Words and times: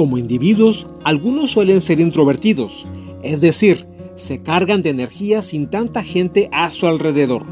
como 0.00 0.16
individuos, 0.16 0.86
algunos 1.04 1.50
suelen 1.50 1.82
ser 1.82 2.00
introvertidos, 2.00 2.86
es 3.22 3.42
decir, 3.42 3.86
se 4.16 4.40
cargan 4.40 4.80
de 4.80 4.88
energía 4.88 5.42
sin 5.42 5.68
tanta 5.68 6.02
gente 6.02 6.48
a 6.52 6.70
su 6.70 6.86
alrededor. 6.86 7.44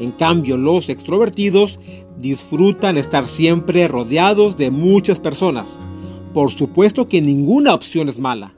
En 0.00 0.10
cambio, 0.10 0.56
los 0.56 0.88
extrovertidos 0.88 1.78
disfrutan 2.18 2.96
estar 2.96 3.28
siempre 3.28 3.86
rodeados 3.86 4.56
de 4.56 4.72
muchas 4.72 5.20
personas. 5.20 5.80
Por 6.34 6.50
supuesto 6.50 7.06
que 7.06 7.22
ninguna 7.22 7.72
opción 7.72 8.08
es 8.08 8.18
mala. 8.18 8.52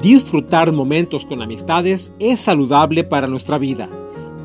Disfrutar 0.00 0.70
momentos 0.70 1.26
con 1.26 1.42
amistades 1.42 2.12
es 2.20 2.38
saludable 2.38 3.02
para 3.02 3.26
nuestra 3.26 3.58
vida. 3.58 3.90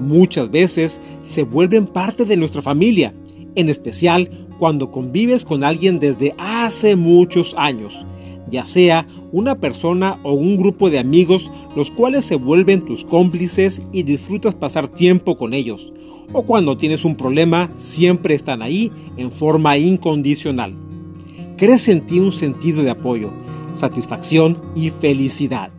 Muchas 0.02 0.50
veces 0.50 1.00
se 1.22 1.44
vuelven 1.44 1.86
parte 1.86 2.26
de 2.26 2.38
nuestra 2.38 2.64
familia, 2.64 3.14
en 3.54 3.70
especial 3.70 4.45
cuando 4.58 4.92
convives 4.92 5.46
con 5.46 5.64
alguien 5.64 6.00
desde 6.00 6.34
hace 6.38 6.96
muchos 6.96 7.56
años, 7.58 8.06
ya 8.50 8.66
sea 8.66 9.08
una 9.32 9.56
persona 9.56 10.20
o 10.24 10.34
un 10.34 10.58
grupo 10.58 10.90
de 10.90 11.00
amigos 11.00 11.52
los 11.76 11.92
cuales 11.92 12.26
se 12.26 12.36
vuelven 12.36 12.86
tus 12.86 13.04
cómplices 13.04 13.82
y 13.92 14.04
disfrutas 14.04 14.56
pasar 14.56 14.88
tiempo 14.88 15.38
con 15.38 15.54
ellos, 15.54 15.94
o 16.34 16.44
cuando 16.44 16.78
tienes 16.78 17.06
un 17.06 17.16
problema 17.16 17.70
siempre 17.76 18.36
están 18.36 18.62
ahí 18.62 18.92
en 19.18 19.32
forma 19.32 19.78
incondicional. 19.78 20.76
Crees 21.58 21.88
en 21.88 22.06
ti 22.06 22.20
un 22.20 22.32
sentido 22.32 22.84
de 22.84 22.92
apoyo, 22.92 23.32
satisfacción 23.74 24.58
y 24.76 24.90
felicidad. 24.90 25.72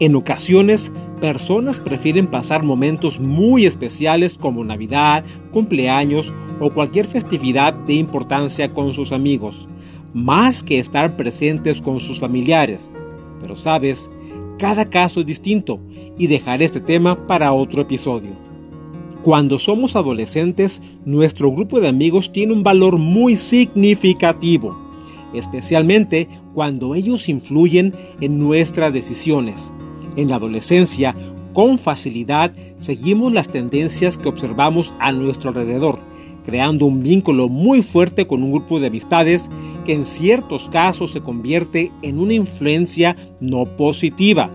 En 0.00 0.16
ocasiones, 0.16 0.90
personas 1.24 1.80
prefieren 1.80 2.26
pasar 2.26 2.62
momentos 2.62 3.18
muy 3.18 3.64
especiales 3.64 4.36
como 4.36 4.62
Navidad, 4.62 5.24
cumpleaños 5.52 6.34
o 6.60 6.68
cualquier 6.68 7.06
festividad 7.06 7.72
de 7.72 7.94
importancia 7.94 8.70
con 8.74 8.92
sus 8.92 9.10
amigos, 9.10 9.66
más 10.12 10.62
que 10.62 10.78
estar 10.78 11.16
presentes 11.16 11.80
con 11.80 11.98
sus 11.98 12.20
familiares. 12.20 12.94
Pero 13.40 13.56
sabes, 13.56 14.10
cada 14.58 14.90
caso 14.90 15.20
es 15.20 15.26
distinto 15.26 15.80
y 16.18 16.26
dejaré 16.26 16.66
este 16.66 16.80
tema 16.80 17.26
para 17.26 17.54
otro 17.54 17.80
episodio. 17.80 18.32
Cuando 19.22 19.58
somos 19.58 19.96
adolescentes, 19.96 20.82
nuestro 21.06 21.50
grupo 21.50 21.80
de 21.80 21.88
amigos 21.88 22.32
tiene 22.32 22.52
un 22.52 22.62
valor 22.62 22.98
muy 22.98 23.38
significativo, 23.38 24.78
especialmente 25.32 26.28
cuando 26.52 26.94
ellos 26.94 27.30
influyen 27.30 27.94
en 28.20 28.38
nuestras 28.38 28.92
decisiones 28.92 29.72
en 30.16 30.28
la 30.28 30.36
adolescencia, 30.36 31.14
con 31.52 31.78
facilidad 31.78 32.52
seguimos 32.76 33.32
las 33.32 33.48
tendencias 33.48 34.18
que 34.18 34.28
observamos 34.28 34.92
a 34.98 35.12
nuestro 35.12 35.50
alrededor, 35.50 35.98
creando 36.44 36.86
un 36.86 37.02
vínculo 37.02 37.48
muy 37.48 37.82
fuerte 37.82 38.26
con 38.26 38.42
un 38.42 38.52
grupo 38.52 38.80
de 38.80 38.88
amistades 38.88 39.48
que 39.84 39.94
en 39.94 40.04
ciertos 40.04 40.68
casos 40.68 41.12
se 41.12 41.20
convierte 41.20 41.92
en 42.02 42.18
una 42.18 42.34
influencia 42.34 43.16
no 43.40 43.64
positiva. 43.76 44.50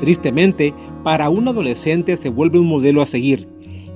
Tristemente, 0.00 0.72
para 1.02 1.28
un 1.28 1.46
adolescente 1.46 2.16
se 2.16 2.30
vuelve 2.30 2.58
un 2.58 2.66
modelo 2.66 3.02
a 3.02 3.06
seguir, 3.06 3.48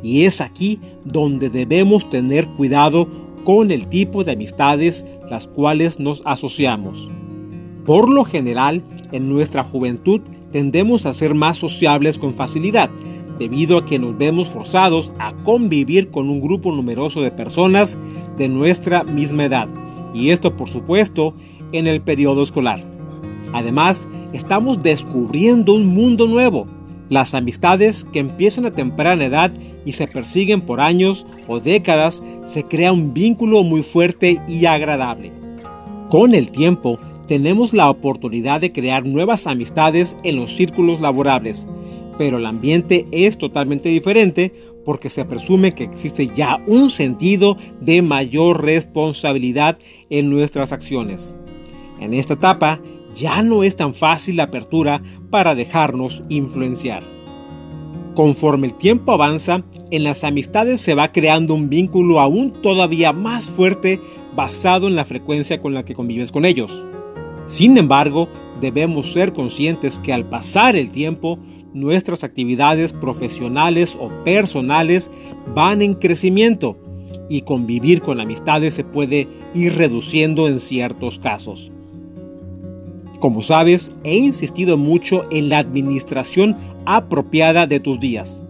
y 0.03 0.25
es 0.25 0.41
aquí 0.41 0.79
donde 1.05 1.51
debemos 1.51 2.09
tener 2.11 2.47
cuidado 2.49 3.09
con 3.45 3.71
el 3.71 3.89
tipo 3.89 4.25
de 4.25 4.33
amistades 4.33 5.07
las 5.31 5.47
cuales 5.47 5.99
nos 5.99 6.23
asociamos. 6.27 7.11
Por 7.87 8.11
lo 8.11 8.25
general, 8.25 8.83
en 9.13 9.31
nuestra 9.31 9.65
juventud 9.65 10.21
tendemos 10.53 11.07
a 11.07 11.15
ser 11.15 11.35
más 11.35 11.59
sociables 11.59 12.19
con 12.19 12.35
facilidad, 12.35 12.91
debido 13.39 13.79
a 13.79 13.87
que 13.87 13.99
nos 13.99 14.17
vemos 14.19 14.49
forzados 14.49 15.13
a 15.19 15.33
convivir 15.45 16.11
con 16.11 16.29
un 16.29 16.41
grupo 16.41 16.73
numeroso 16.73 17.23
de 17.23 17.31
personas 17.31 17.97
de 18.37 18.49
nuestra 18.49 19.05
misma 19.05 19.45
edad, 19.45 19.69
y 20.13 20.31
esto 20.31 20.57
por 20.57 20.69
supuesto 20.69 21.35
en 21.73 21.87
el 21.87 22.01
periodo 22.01 22.43
escolar. 22.43 22.83
Además, 23.53 24.09
estamos 24.33 24.83
descubriendo 24.83 25.75
un 25.75 25.87
mundo 25.87 26.27
nuevo, 26.27 26.67
las 27.09 27.35
amistades 27.35 28.05
que 28.05 28.19
empiezan 28.19 28.67
a 28.67 28.71
temprana 28.71 29.25
edad 29.25 29.51
y 29.87 29.93
se 29.93 30.07
persiguen 30.07 30.61
por 30.61 30.81
años 30.81 31.27
o 31.47 31.59
décadas, 31.59 32.23
se 32.45 32.65
crea 32.65 32.93
un 32.93 33.15
vínculo 33.15 33.65
muy 33.65 33.83
fuerte 33.83 34.43
y 34.47 34.67
agradable. 34.67 35.33
Con 36.11 36.35
el 36.35 36.51
tiempo, 36.51 36.99
tenemos 37.29 37.75
la 37.75 37.91
oportunidad 37.91 38.61
de 38.61 38.73
crear 38.73 39.05
nuevas 39.05 39.47
amistades 39.47 40.17
en 40.25 40.37
los 40.37 40.57
círculos 40.57 41.01
laborables, 41.01 41.69
pero 42.17 42.39
el 42.39 42.47
ambiente 42.47 43.07
es 43.13 43.37
totalmente 43.37 43.91
diferente 43.91 44.53
porque 44.85 45.11
se 45.11 45.27
presume 45.27 45.75
que 45.75 45.85
existe 45.85 46.29
ya 46.35 46.61
un 46.67 46.89
sentido 46.89 47.57
de 47.81 48.01
mayor 48.01 48.65
responsabilidad 48.65 49.79
en 50.09 50.31
nuestras 50.31 50.73
acciones. 50.73 51.37
En 52.01 52.15
esta 52.15 52.35
etapa 52.35 52.81
ya 53.15 53.43
no 53.43 53.63
es 53.63 53.77
tan 53.77 53.93
fácil 53.93 54.37
la 54.37 54.45
apertura 54.45 55.03
para 55.31 55.55
dejarnos 55.55 56.25
influenciar. 56.31 57.03
Conforme 58.15 58.69
el 58.69 58.75
tiempo 58.75 59.13
avanza, 59.13 59.65
en 59.91 60.03
las 60.03 60.25
amistades 60.25 60.81
se 60.81 60.95
va 60.95 61.13
creando 61.13 61.55
un 61.55 61.69
vínculo 61.69 62.21
aún 62.21 62.53
todavía 62.63 63.13
más 63.13 63.51
fuerte 63.51 64.01
basado 64.35 64.89
en 64.89 64.97
la 64.97 65.05
frecuencia 65.05 65.61
con 65.61 65.75
la 65.75 65.85
que 65.85 65.95
convives 65.95 66.33
con 66.33 66.45
ellos. 66.47 66.85
Sin 67.49 67.79
embargo, 67.79 68.29
debemos 68.61 69.11
ser 69.11 69.33
conscientes 69.33 69.99
que 69.99 70.13
al 70.13 70.29
pasar 70.29 70.77
el 70.77 70.91
tiempo, 70.91 71.39
nuestras 71.73 72.23
actividades 72.23 72.93
profesionales 72.93 73.97
o 73.99 74.11
personales 74.23 75.11
van 75.55 75.81
en 75.81 75.95
crecimiento 75.95 76.77
y 77.31 77.41
convivir 77.43 78.03
con 78.03 78.21
amistades 78.21 78.75
se 78.75 78.85
puede 78.85 79.29
ir 79.55 79.77
reduciendo 79.77 80.47
en 80.47 80.61
ciertos 80.61 81.19
casos. 81.19 81.73
Como 83.19 83.43
sabes, 83.43 83.93
he 84.05 84.17
insistido 84.19 84.77
mucho 84.77 85.25
en 85.31 85.49
la 85.49 85.59
administración 85.59 86.55
apropiada 86.85 87.67
de 87.67 87.81
tus 87.81 87.99
días, 87.99 88.43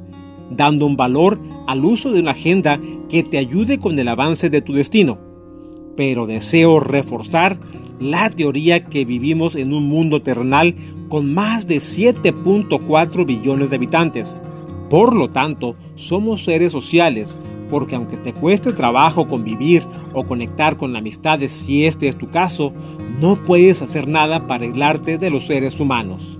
dando 0.50 0.86
un 0.86 0.96
valor 0.96 1.40
al 1.68 1.84
uso 1.84 2.10
de 2.10 2.20
una 2.20 2.32
agenda 2.32 2.80
que 3.08 3.22
te 3.22 3.38
ayude 3.38 3.78
con 3.78 3.96
el 3.96 4.08
avance 4.08 4.50
de 4.50 4.60
tu 4.60 4.72
destino. 4.72 5.18
Pero 5.96 6.26
deseo 6.26 6.80
reforzar 6.80 7.58
la 8.00 8.30
teoría 8.30 8.84
que 8.84 9.04
vivimos 9.04 9.54
en 9.54 9.72
un 9.72 9.86
mundo 9.86 10.22
terrenal 10.22 10.74
con 11.08 11.32
más 11.32 11.66
de 11.66 11.78
7.4 11.78 13.26
billones 13.26 13.70
de 13.70 13.76
habitantes. 13.76 14.40
Por 14.90 15.14
lo 15.14 15.28
tanto, 15.28 15.76
somos 15.96 16.44
seres 16.44 16.72
sociales, 16.72 17.38
porque 17.70 17.94
aunque 17.94 18.16
te 18.16 18.32
cueste 18.32 18.72
trabajo 18.72 19.28
convivir 19.28 19.84
o 20.14 20.24
conectar 20.24 20.76
con 20.76 20.96
amistades 20.96 21.52
si 21.52 21.84
este 21.84 22.08
es 22.08 22.16
tu 22.16 22.28
caso, 22.28 22.72
no 23.20 23.36
puedes 23.36 23.82
hacer 23.82 24.08
nada 24.08 24.46
para 24.46 24.64
aislarte 24.64 25.18
de 25.18 25.30
los 25.30 25.46
seres 25.46 25.78
humanos. 25.78 26.38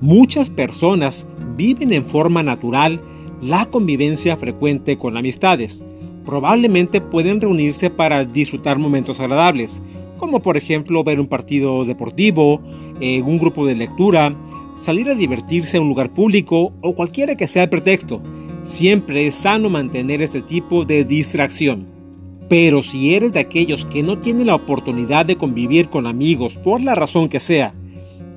Muchas 0.00 0.50
personas 0.50 1.26
viven 1.56 1.92
en 1.92 2.04
forma 2.04 2.42
natural 2.42 3.00
la 3.42 3.66
convivencia 3.66 4.36
frecuente 4.36 4.96
con 4.96 5.16
amistades. 5.16 5.84
Probablemente 6.24 7.00
pueden 7.00 7.40
reunirse 7.40 7.90
para 7.90 8.24
disfrutar 8.24 8.78
momentos 8.78 9.20
agradables, 9.20 9.82
como 10.16 10.40
por 10.40 10.56
ejemplo 10.56 11.04
ver 11.04 11.20
un 11.20 11.26
partido 11.26 11.84
deportivo, 11.84 12.60
eh, 13.00 13.22
un 13.22 13.38
grupo 13.38 13.66
de 13.66 13.74
lectura, 13.74 14.34
salir 14.78 15.08
a 15.08 15.14
divertirse 15.14 15.76
a 15.76 15.80
un 15.80 15.88
lugar 15.88 16.12
público 16.12 16.72
o 16.82 16.94
cualquiera 16.94 17.36
que 17.36 17.48
sea 17.48 17.64
el 17.64 17.70
pretexto. 17.70 18.20
Siempre 18.62 19.26
es 19.26 19.36
sano 19.36 19.70
mantener 19.70 20.22
este 20.22 20.42
tipo 20.42 20.84
de 20.84 21.04
distracción. 21.04 21.86
Pero 22.48 22.82
si 22.82 23.14
eres 23.14 23.32
de 23.32 23.40
aquellos 23.40 23.84
que 23.84 24.02
no 24.02 24.18
tienen 24.18 24.46
la 24.46 24.54
oportunidad 24.54 25.26
de 25.26 25.36
convivir 25.36 25.88
con 25.88 26.06
amigos 26.06 26.56
por 26.56 26.80
la 26.80 26.94
razón 26.94 27.28
que 27.28 27.40
sea, 27.40 27.74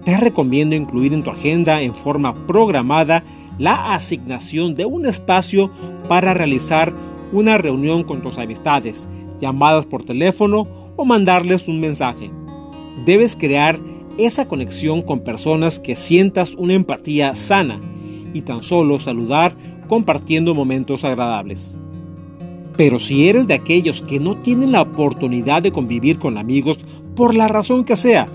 te 0.04 0.18
recomiendo 0.18 0.76
incluir 0.76 1.14
en 1.14 1.24
tu 1.24 1.30
agenda 1.30 1.82
en 1.82 1.94
forma 1.94 2.48
programada 2.48 3.24
la 3.60 3.94
asignación 3.94 4.74
de 4.74 4.86
un 4.86 5.06
espacio 5.06 5.70
para 6.08 6.34
realizar 6.34 6.94
una 7.32 7.58
reunión 7.58 8.04
con 8.04 8.22
tus 8.22 8.38
amistades, 8.38 9.08
llamadas 9.40 9.86
por 9.86 10.04
teléfono 10.04 10.68
o 10.96 11.06
mandarles 11.06 11.68
un 11.68 11.80
mensaje. 11.80 12.32
Debes 13.06 13.36
crear 13.36 13.80
esa 14.18 14.48
conexión 14.48 15.02
con 15.02 15.22
personas 15.22 15.80
que 15.80 15.96
sientas 15.96 16.56
una 16.56 16.74
empatía 16.74 17.36
sana 17.36 17.80
y 18.34 18.42
tan 18.42 18.62
solo 18.62 19.00
saludar 19.00 19.56
compartiendo 19.88 20.54
momentos 20.54 21.04
agradables. 21.04 21.78
Pero 22.78 23.00
si 23.00 23.28
eres 23.28 23.48
de 23.48 23.56
aquellos 23.56 24.02
que 24.02 24.20
no 24.20 24.36
tienen 24.38 24.72
la 24.72 24.82
oportunidad 24.82 25.62
de 25.62 25.72
convivir 25.72 26.20
con 26.20 26.38
amigos 26.38 26.80
por 27.16 27.36
la 27.36 27.48
razón 27.48 27.84
que 27.84 27.98
sea, 27.98 28.30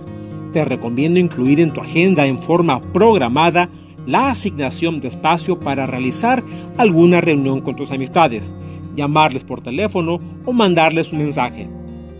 te 0.52 0.64
recomiendo 0.64 1.18
incluir 1.18 1.60
en 1.60 1.72
tu 1.72 1.80
agenda 1.80 2.26
en 2.26 2.38
forma 2.38 2.80
programada 2.92 3.68
la 4.06 4.28
asignación 4.28 5.00
de 5.00 5.08
espacio 5.08 5.58
para 5.58 5.86
realizar 5.86 6.44
alguna 6.76 7.20
reunión 7.20 7.60
con 7.60 7.76
tus 7.76 7.90
amistades, 7.90 8.54
llamarles 8.94 9.44
por 9.44 9.60
teléfono 9.60 10.20
o 10.44 10.52
mandarles 10.52 11.12
un 11.12 11.18
mensaje. 11.18 11.68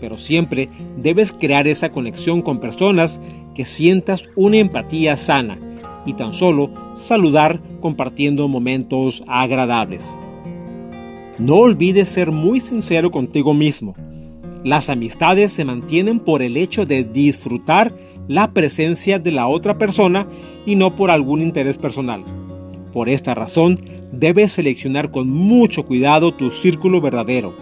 Pero 0.01 0.17
siempre 0.17 0.69
debes 0.97 1.33
crear 1.33 1.67
esa 1.67 1.91
conexión 1.91 2.41
con 2.41 2.59
personas 2.59 3.19
que 3.53 3.65
sientas 3.65 4.29
una 4.35 4.57
empatía 4.57 5.17
sana 5.17 5.57
y 6.05 6.13
tan 6.13 6.33
solo 6.33 6.69
saludar 6.95 7.61
compartiendo 7.79 8.47
momentos 8.47 9.23
agradables. 9.27 10.15
No 11.37 11.55
olvides 11.55 12.09
ser 12.09 12.31
muy 12.31 12.59
sincero 12.61 13.11
contigo 13.11 13.53
mismo. 13.53 13.95
Las 14.63 14.89
amistades 14.89 15.51
se 15.51 15.65
mantienen 15.65 16.19
por 16.19 16.41
el 16.41 16.57
hecho 16.57 16.85
de 16.85 17.03
disfrutar 17.03 17.93
la 18.27 18.51
presencia 18.53 19.19
de 19.19 19.31
la 19.31 19.47
otra 19.47 19.77
persona 19.77 20.27
y 20.65 20.75
no 20.75 20.95
por 20.95 21.11
algún 21.11 21.41
interés 21.41 21.77
personal. 21.77 22.23
Por 22.95 23.09
esta 23.09 23.35
razón, 23.35 23.77
debes 24.13 24.53
seleccionar 24.53 25.11
con 25.11 25.29
mucho 25.29 25.85
cuidado 25.85 26.33
tu 26.33 26.49
círculo 26.49 27.01
verdadero 27.01 27.53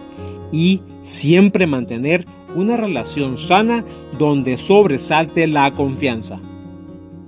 y 0.51 0.81
siempre 1.01 1.65
mantener 1.65 2.27
una 2.55 2.77
relación 2.77 3.39
sana 3.39 3.83
donde 4.19 4.59
sobresalte 4.59 5.47
la 5.47 5.71
confianza. 5.71 6.39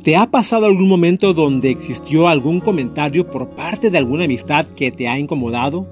¿Te 0.04 0.16
ha 0.16 0.30
pasado 0.30 0.68
algún 0.68 0.88
momento 0.88 1.34
donde 1.34 1.72
existió 1.72 2.28
algún 2.28 2.60
comentario 2.60 3.26
por 3.26 3.50
parte 3.50 3.90
de 3.90 3.98
alguna 3.98 4.26
amistad 4.26 4.68
que 4.68 4.92
te 4.92 5.08
ha 5.08 5.18
incomodado 5.18 5.88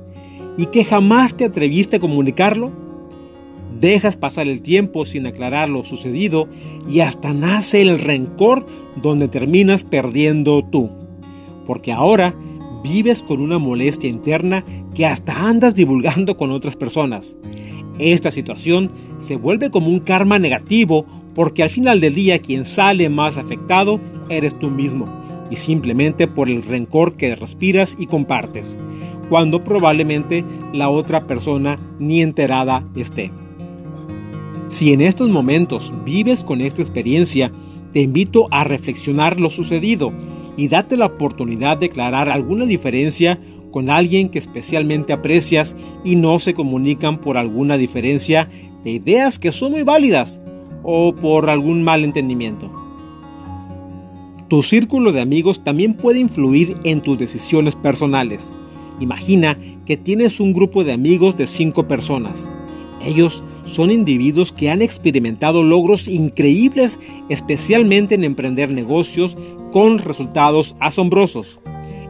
y 0.56 0.68
que 0.68 0.86
jamás 0.86 1.36
te 1.36 1.46
atreviste 1.46 1.96
a 1.96 2.00
comunicarlo? 2.00 2.72
Dejas 3.82 4.18
pasar 4.18 4.48
el 4.48 4.62
tiempo 4.62 5.06
sin 5.06 5.26
aclarar 5.26 5.68
lo 5.68 5.84
sucedido 5.84 6.48
y 6.88 7.00
hasta 7.00 7.34
nace 7.34 7.82
el 7.82 7.98
rencor 7.98 8.68
donde 9.02 9.28
terminas 9.30 9.84
perdiendo 9.84 10.64
tú. 10.64 11.03
Porque 11.66 11.92
ahora 11.92 12.36
vives 12.84 13.24
con 13.24 13.42
una 13.42 13.60
molestia 13.60 14.10
interna 14.10 14.66
que 14.94 15.06
hasta 15.06 15.48
andas 15.48 15.76
divulgando 15.76 16.38
con 16.38 16.52
otras 16.52 16.76
personas. 16.76 17.38
Esta 18.00 18.32
situación 18.32 18.92
se 19.20 19.36
vuelve 19.36 19.70
como 19.72 19.88
un 19.88 20.00
karma 20.00 20.40
negativo 20.40 21.06
porque 21.36 21.64
al 21.64 21.70
final 21.70 22.00
del 22.00 22.16
día 22.16 22.40
quien 22.40 22.66
sale 22.66 23.10
más 23.10 23.38
afectado 23.38 24.00
eres 24.30 24.58
tú 24.58 24.70
mismo 24.70 25.08
y 25.50 25.56
simplemente 25.56 26.28
por 26.28 26.50
el 26.50 26.64
rencor 26.64 27.14
que 27.14 27.36
respiras 27.36 27.96
y 28.00 28.08
compartes, 28.08 28.80
cuando 29.30 29.64
probablemente 29.64 30.44
la 30.74 30.90
otra 30.90 31.28
persona 31.28 31.80
ni 32.00 32.22
enterada 32.22 32.84
esté. 32.96 33.32
Si 34.74 34.92
en 34.92 35.02
estos 35.02 35.30
momentos 35.30 35.94
vives 36.04 36.44
con 36.44 36.60
esta 36.60 36.82
experiencia, 36.82 37.52
te 37.92 38.02
invito 38.02 38.48
a 38.50 38.64
reflexionar 38.64 39.40
lo 39.40 39.52
sucedido 39.52 40.12
y 40.58 40.68
date 40.68 40.98
la 40.98 41.06
oportunidad 41.06 41.78
de 41.78 41.86
aclarar 41.86 42.28
alguna 42.28 42.66
diferencia 42.66 43.40
con 43.70 43.92
alguien 43.92 44.30
que 44.30 44.40
especialmente 44.40 45.14
aprecias 45.14 45.76
y 46.04 46.16
no 46.16 46.40
se 46.40 46.56
comunican 46.56 47.20
por 47.20 47.38
alguna 47.38 47.78
diferencia 47.78 48.50
de 48.84 48.90
ideas 48.90 49.38
que 49.38 49.52
son 49.52 49.74
muy 49.74 49.84
válidas 49.84 50.42
o 50.82 51.14
por 51.14 51.52
algún 51.52 51.84
malentendimiento. 51.84 52.72
Tu 54.48 54.64
círculo 54.64 55.12
de 55.12 55.22
amigos 55.22 55.64
también 55.64 55.94
puede 55.94 56.20
influir 56.20 56.78
en 56.84 57.02
tus 57.02 57.20
decisiones 57.20 57.76
personales. 57.76 58.52
Imagina 59.00 59.56
que 59.86 59.98
tienes 59.98 60.40
un 60.40 60.52
grupo 60.52 60.84
de 60.84 60.94
amigos 60.94 61.38
de 61.38 61.46
cinco 61.46 61.88
personas. 61.88 62.50
Ellos 63.06 63.44
son 63.66 63.92
individuos 63.92 64.52
que 64.52 64.70
han 64.70 64.82
experimentado 64.82 65.64
logros 65.64 66.08
increíbles, 66.08 67.00
especialmente 67.30 68.16
en 68.16 68.24
emprender 68.24 68.70
negocios 68.70 69.38
con 69.72 70.00
resultados 70.00 70.76
asombrosos. 70.80 71.60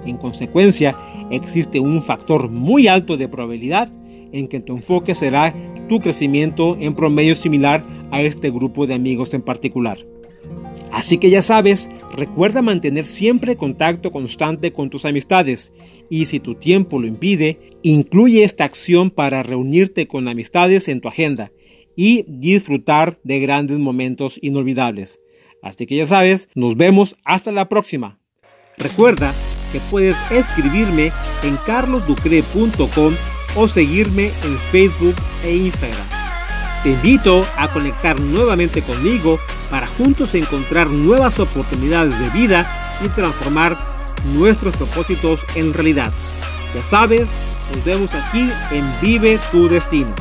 En 0.05 0.17
consecuencia, 0.17 0.95
existe 1.31 1.79
un 1.79 2.03
factor 2.03 2.49
muy 2.49 2.87
alto 2.87 3.17
de 3.17 3.27
probabilidad 3.27 3.91
en 4.31 4.47
que 4.47 4.59
tu 4.59 4.75
enfoque 4.75 5.15
será 5.15 5.53
tu 5.87 5.99
crecimiento 5.99 6.75
en 6.79 6.95
promedio 6.95 7.35
similar 7.35 7.85
a 8.11 8.21
este 8.21 8.49
grupo 8.49 8.85
de 8.85 8.95
amigos 8.95 9.33
en 9.33 9.41
particular. 9.41 9.97
Así 10.93 11.17
que 11.17 11.31
ya 11.31 11.41
sabes, 11.41 11.89
recuerda 12.15 12.61
mantener 12.61 13.05
siempre 13.05 13.57
contacto 13.57 14.11
constante 14.11 14.71
con 14.71 14.91
tus 14.91 15.05
amistades 15.05 15.73
y 16.07 16.25
si 16.25 16.39
tu 16.39 16.53
tiempo 16.53 16.99
lo 16.99 17.07
impide, 17.07 17.59
incluye 17.81 18.43
esta 18.43 18.63
acción 18.63 19.09
para 19.09 19.41
reunirte 19.41 20.07
con 20.07 20.27
amistades 20.27 20.87
en 20.87 21.01
tu 21.01 21.07
agenda 21.07 21.51
y 21.95 22.25
disfrutar 22.27 23.19
de 23.23 23.39
grandes 23.39 23.79
momentos 23.79 24.37
inolvidables. 24.43 25.19
Así 25.63 25.87
que 25.87 25.95
ya 25.95 26.05
sabes, 26.05 26.47
nos 26.53 26.77
vemos 26.77 27.15
hasta 27.25 27.51
la 27.51 27.67
próxima. 27.69 28.19
Recuerda 28.77 29.33
que 29.71 29.79
puedes 29.89 30.17
escribirme 30.31 31.11
en 31.43 31.57
carlosducre.com 31.65 33.13
o 33.55 33.67
seguirme 33.67 34.25
en 34.25 34.57
Facebook 34.71 35.15
e 35.43 35.55
Instagram. 35.55 36.22
Te 36.83 36.89
invito 36.89 37.45
a 37.57 37.69
conectar 37.69 38.19
nuevamente 38.19 38.81
conmigo 38.81 39.39
para 39.71 39.87
juntos 39.87 40.35
encontrar 40.35 40.87
nuevas 40.87 41.39
oportunidades 41.39 42.19
de 42.19 42.29
vida 42.31 42.69
y 43.01 43.07
transformar 43.07 43.77
nuestros 44.33 44.75
propósitos 44.75 45.45
en 45.55 45.73
realidad. 45.73 46.11
Ya 46.75 46.81
sabes, 46.81 47.29
nos 47.73 47.85
vemos 47.85 48.13
aquí 48.13 48.49
en 48.71 48.85
Vive 49.01 49.39
tu 49.51 49.69
Destino. 49.69 50.13